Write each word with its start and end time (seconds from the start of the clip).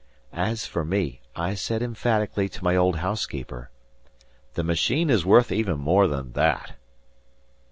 As 0.33 0.65
for 0.65 0.83
me, 0.83 1.21
I 1.35 1.53
said 1.53 1.83
emphatically 1.83 2.49
to 2.49 2.63
my 2.63 2.75
old 2.75 2.95
housekeeper: 2.95 3.69
"The 4.55 4.63
machine 4.63 5.11
is 5.11 5.27
worth 5.27 5.51
even 5.51 5.77
more 5.77 6.07
than 6.07 6.31
that." 6.31 6.73